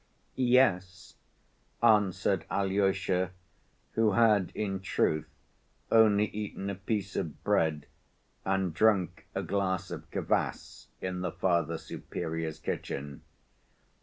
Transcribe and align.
"Yes," 0.33 1.13
answered 1.83 2.45
Alyosha, 2.49 3.33
who 3.91 4.13
had 4.13 4.51
in 4.55 4.79
truth 4.79 5.27
only 5.91 6.25
eaten 6.25 6.71
a 6.71 6.73
piece 6.73 7.15
of 7.15 7.43
bread 7.43 7.85
and 8.43 8.73
drunk 8.73 9.27
a 9.35 9.43
glass 9.43 9.91
of 9.91 10.09
kvas 10.09 10.87
in 11.01 11.21
the 11.21 11.31
Father 11.31 11.77
Superior's 11.77 12.57
kitchen. 12.57 13.21